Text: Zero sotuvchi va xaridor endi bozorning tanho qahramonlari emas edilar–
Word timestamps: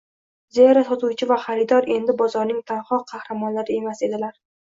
Zero 0.57 0.81
sotuvchi 0.87 1.27
va 1.31 1.37
xaridor 1.43 1.89
endi 1.97 2.15
bozorning 2.23 2.63
tanho 2.71 2.99
qahramonlari 3.13 3.79
emas 3.83 4.05
edilar– 4.09 4.35